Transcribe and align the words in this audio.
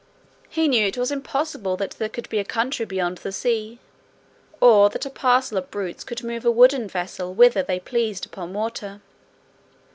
"He 0.49 0.67
knew 0.67 0.87
it 0.87 0.97
was 0.97 1.11
impossible 1.11 1.77
that 1.77 1.91
there 1.91 2.09
could 2.09 2.27
be 2.29 2.39
a 2.39 2.43
country 2.43 2.87
beyond 2.87 3.19
the 3.19 3.31
sea, 3.31 3.77
or 4.59 4.89
that 4.89 5.05
a 5.05 5.11
parcel 5.11 5.59
of 5.59 5.69
brutes 5.69 6.03
could 6.03 6.23
move 6.23 6.43
a 6.43 6.49
wooden 6.49 6.87
vessel 6.87 7.35
whither 7.35 7.61
they 7.61 7.79
pleased 7.79 8.25
upon 8.25 8.51
water. 8.51 8.99